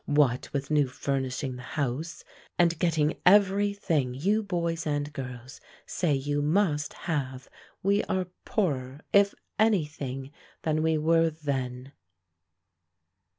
What 0.07 0.51
with 0.51 0.71
new 0.71 0.87
furnishing 0.87 1.57
the 1.57 1.61
house, 1.61 2.23
and 2.57 2.79
getting 2.79 3.19
every 3.23 3.71
thing 3.71 4.15
you 4.15 4.41
boys 4.41 4.87
and 4.87 5.13
girls 5.13 5.61
say 5.85 6.15
you 6.15 6.41
must 6.41 6.93
have, 7.05 7.47
we 7.83 8.03
are 8.05 8.25
poorer, 8.43 9.01
if 9.13 9.35
any 9.59 9.85
thing, 9.85 10.31
than 10.63 10.81
we 10.81 10.97
were 10.97 11.29
then." 11.29 11.91